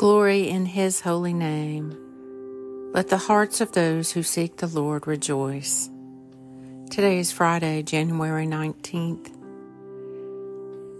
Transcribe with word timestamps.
Glory 0.00 0.48
in 0.48 0.64
his 0.64 1.02
holy 1.02 1.34
name. 1.34 1.94
Let 2.94 3.08
the 3.08 3.18
hearts 3.18 3.60
of 3.60 3.72
those 3.72 4.10
who 4.10 4.22
seek 4.22 4.56
the 4.56 4.66
Lord 4.66 5.06
rejoice. 5.06 5.90
Today 6.90 7.18
is 7.18 7.30
Friday, 7.30 7.82
January 7.82 8.46
19th, 8.46 9.26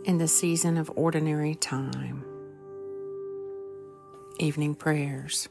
in 0.04 0.18
the 0.18 0.28
season 0.28 0.76
of 0.76 0.92
ordinary 0.96 1.54
time. 1.54 2.22
Evening 4.38 4.74
prayers. 4.74 5.48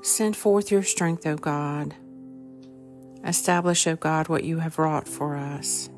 Send 0.00 0.38
forth 0.38 0.70
your 0.70 0.84
strength, 0.84 1.26
O 1.26 1.36
God. 1.36 1.94
Establish, 3.26 3.86
O 3.86 3.94
God, 3.94 4.28
what 4.28 4.44
you 4.44 4.60
have 4.60 4.78
wrought 4.78 5.06
for 5.06 5.36
us. 5.36 5.90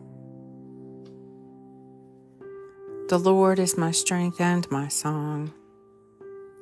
The 3.10 3.18
Lord 3.18 3.58
is 3.58 3.76
my 3.76 3.90
strength 3.90 4.40
and 4.40 4.70
my 4.70 4.86
song. 4.86 5.52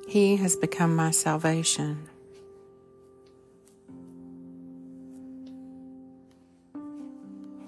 He 0.07 0.35
has 0.37 0.55
become 0.55 0.95
my 0.95 1.11
salvation. 1.11 2.09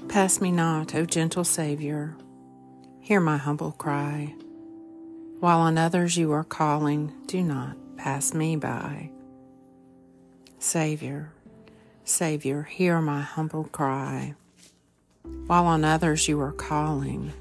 Pass 0.08 0.42
me 0.42 0.52
not, 0.52 0.96
O 0.96 1.06
gentle 1.06 1.44
Savior. 1.44 2.16
Hear 3.02 3.20
my 3.20 3.38
humble 3.38 3.74
cry. 3.74 4.34
While 5.40 5.60
on 5.60 5.78
others 5.78 6.18
you 6.18 6.32
are 6.32 6.44
calling, 6.44 7.14
do 7.28 7.44
not 7.44 7.78
pass 7.98 8.34
me 8.34 8.56
by. 8.56 9.12
Savior, 10.58 11.32
Savior, 12.04 12.64
hear 12.64 13.00
my 13.00 13.22
humble 13.22 13.66
cry. 13.66 14.34
While 15.46 15.68
on 15.68 15.86
others 15.86 16.28
you 16.28 16.42
are 16.42 16.52
calling, 16.52 17.32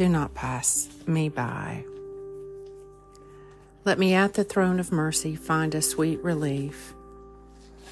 do 0.00 0.08
not 0.08 0.32
pass 0.32 0.88
me 1.06 1.28
by. 1.28 1.84
Let 3.84 3.98
me 3.98 4.14
at 4.14 4.32
the 4.32 4.44
throne 4.44 4.80
of 4.80 4.90
mercy 4.90 5.36
find 5.36 5.74
a 5.74 5.82
sweet 5.82 6.24
relief. 6.24 6.94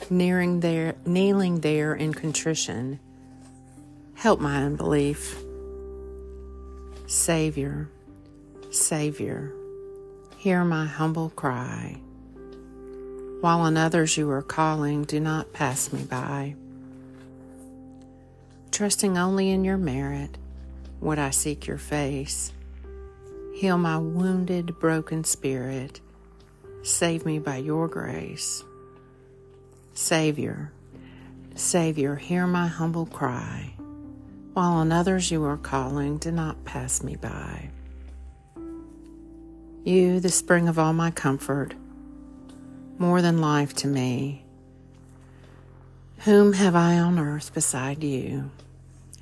Nearing 0.09 0.61
there, 0.61 0.95
kneeling 1.05 1.61
there 1.61 1.95
in 1.95 2.15
contrition, 2.15 2.99
help 4.15 4.41
my 4.41 4.63
unbelief. 4.63 5.37
Savior, 7.07 7.91
Savior, 8.71 9.53
hear 10.39 10.65
my 10.65 10.87
humble 10.87 11.29
cry. 11.29 12.01
While 13.43 13.61
on 13.61 13.77
others 13.77 14.17
you 14.17 14.31
are 14.31 14.41
calling, 14.41 15.05
do 15.05 15.21
not 15.21 15.53
pass 15.53 15.93
me 15.93 16.05
by. 16.05 16.55
Trusting 18.71 19.19
only 19.19 19.51
in 19.51 19.63
your 19.63 19.77
merit, 19.77 20.39
would 21.01 21.19
I 21.19 21.31
seek 21.31 21.67
your 21.67 21.79
face. 21.79 22.53
Heal 23.55 23.79
my 23.79 23.99
wounded, 23.99 24.79
broken 24.79 25.25
spirit. 25.25 26.01
Save 26.83 27.27
me 27.27 27.39
by 27.39 27.57
your 27.57 27.89
grace. 27.89 28.63
Savior, 29.95 30.73
Savior, 31.55 32.15
hear 32.15 32.47
my 32.47 32.69
humble 32.69 33.07
cry. 33.07 33.75
While 34.55 34.73
on 34.73 34.93
others 34.93 35.31
you 35.31 35.45
are 35.45 35.57
calling, 35.57 36.19
do 36.19 36.31
not 36.31 36.65
pass 36.65 37.03
me 37.03 37.17
by. 37.17 37.71
You, 39.85 40.21
the 40.21 40.29
spring 40.29 40.69
of 40.69 40.79
all 40.79 40.93
my 40.93 41.11
comfort, 41.11 41.75
more 42.99 43.23
than 43.23 43.41
life 43.41 43.75
to 43.77 43.89
me. 43.89 44.45
Whom 46.19 46.53
have 46.53 46.77
I 46.77 46.99
on 46.99 47.19
earth 47.19 47.55
beside 47.55 48.05
you? 48.05 48.51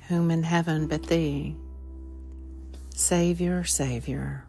Whom 0.07 0.31
in 0.31 0.43
heaven 0.43 0.87
but 0.87 1.03
thee? 1.07 1.55
Savior, 2.97 3.63
Savior, 3.63 4.43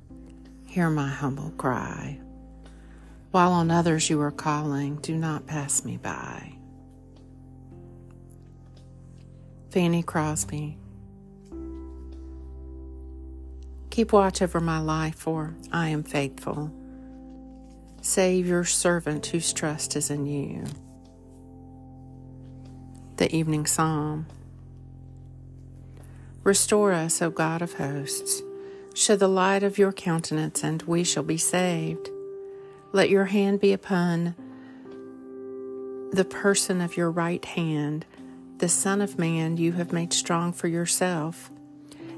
hear 0.64 0.88
my 0.88 1.10
humble 1.10 1.50
cry. 1.58 2.18
While 3.30 3.52
on 3.52 3.70
others 3.70 4.08
you 4.08 4.22
are 4.22 4.30
calling, 4.30 4.96
do 4.96 5.14
not 5.14 5.46
pass 5.46 5.84
me 5.84 5.98
by. 5.98 6.54
Fanny 9.68 10.02
Crosby. 10.02 10.78
Keep 13.90 14.14
watch 14.14 14.40
over 14.40 14.60
my 14.60 14.78
life, 14.78 15.16
for 15.16 15.54
I 15.70 15.90
am 15.90 16.02
faithful. 16.02 16.72
Save 18.00 18.46
your 18.46 18.64
servant 18.64 19.26
whose 19.26 19.52
trust 19.52 19.94
is 19.94 20.08
in 20.08 20.24
you. 20.24 20.64
The 23.18 23.30
Evening 23.30 23.66
Psalm. 23.66 24.26
Restore 26.48 26.94
us, 26.94 27.20
O 27.20 27.28
God 27.28 27.60
of 27.60 27.74
hosts. 27.74 28.42
Show 28.94 29.16
the 29.16 29.28
light 29.28 29.62
of 29.62 29.76
your 29.76 29.92
countenance, 29.92 30.64
and 30.64 30.80
we 30.84 31.04
shall 31.04 31.22
be 31.22 31.36
saved. 31.36 32.08
Let 32.90 33.10
your 33.10 33.26
hand 33.26 33.60
be 33.60 33.74
upon 33.74 34.34
the 36.10 36.24
person 36.24 36.80
of 36.80 36.96
your 36.96 37.10
right 37.10 37.44
hand, 37.44 38.06
the 38.56 38.68
Son 38.70 39.02
of 39.02 39.18
Man 39.18 39.58
you 39.58 39.72
have 39.72 39.92
made 39.92 40.14
strong 40.14 40.54
for 40.54 40.68
yourself. 40.68 41.50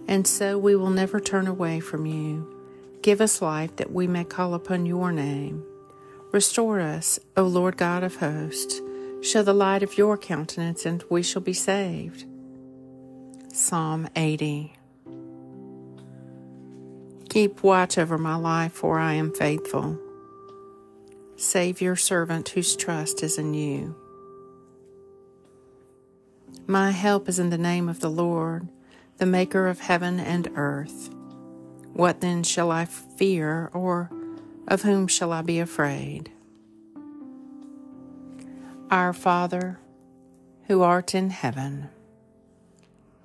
And 0.06 0.28
so 0.28 0.56
we 0.56 0.76
will 0.76 0.90
never 0.90 1.18
turn 1.18 1.48
away 1.48 1.80
from 1.80 2.06
you. 2.06 2.56
Give 3.02 3.20
us 3.20 3.42
life 3.42 3.74
that 3.78 3.90
we 3.90 4.06
may 4.06 4.22
call 4.22 4.54
upon 4.54 4.86
your 4.86 5.10
name. 5.10 5.64
Restore 6.30 6.78
us, 6.78 7.18
O 7.36 7.42
Lord 7.42 7.76
God 7.76 8.04
of 8.04 8.14
hosts. 8.14 8.80
Show 9.22 9.42
the 9.42 9.52
light 9.52 9.82
of 9.82 9.98
your 9.98 10.16
countenance, 10.16 10.86
and 10.86 11.02
we 11.10 11.24
shall 11.24 11.42
be 11.42 11.52
saved. 11.52 12.26
Psalm 13.60 14.08
80. 14.16 14.72
Keep 17.28 17.62
watch 17.62 17.98
over 17.98 18.16
my 18.16 18.34
life, 18.34 18.72
for 18.72 18.98
I 18.98 19.12
am 19.12 19.34
faithful. 19.34 20.00
Save 21.36 21.82
your 21.82 21.94
servant 21.94 22.48
whose 22.48 22.74
trust 22.74 23.22
is 23.22 23.36
in 23.36 23.52
you. 23.52 23.94
My 26.66 26.90
help 26.90 27.28
is 27.28 27.38
in 27.38 27.50
the 27.50 27.58
name 27.58 27.90
of 27.90 28.00
the 28.00 28.10
Lord, 28.10 28.66
the 29.18 29.26
Maker 29.26 29.68
of 29.68 29.80
heaven 29.80 30.18
and 30.18 30.48
earth. 30.56 31.10
What 31.92 32.22
then 32.22 32.42
shall 32.42 32.70
I 32.70 32.86
fear, 32.86 33.70
or 33.74 34.10
of 34.68 34.82
whom 34.82 35.06
shall 35.06 35.32
I 35.32 35.42
be 35.42 35.60
afraid? 35.60 36.32
Our 38.90 39.12
Father, 39.12 39.78
who 40.66 40.80
art 40.80 41.14
in 41.14 41.28
heaven, 41.28 41.90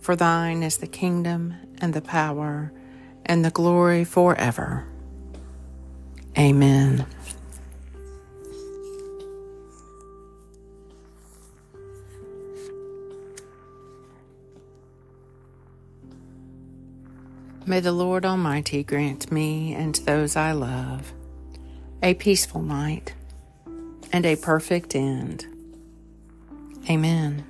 For 0.00 0.16
thine 0.16 0.62
is 0.62 0.78
the 0.78 0.86
kingdom 0.86 1.54
and 1.78 1.94
the 1.94 2.00
power 2.00 2.72
and 3.26 3.44
the 3.44 3.50
glory 3.50 4.04
forever. 4.04 4.86
Amen. 6.38 7.06
May 17.66 17.80
the 17.80 17.92
Lord 17.92 18.24
Almighty 18.24 18.82
grant 18.82 19.30
me 19.30 19.74
and 19.74 19.94
those 19.96 20.34
I 20.34 20.52
love 20.52 21.12
a 22.02 22.14
peaceful 22.14 22.62
night 22.62 23.14
and 24.12 24.26
a 24.26 24.34
perfect 24.34 24.96
end. 24.96 25.46
Amen. 26.88 27.44